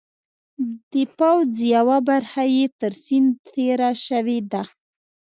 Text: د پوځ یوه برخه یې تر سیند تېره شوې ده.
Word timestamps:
د 0.93 0.95
پوځ 1.17 1.51
یوه 1.75 1.97
برخه 2.09 2.43
یې 2.55 2.65
تر 2.79 2.93
سیند 3.03 3.31
تېره 3.53 3.91
شوې 4.05 4.39
ده. 4.51 4.63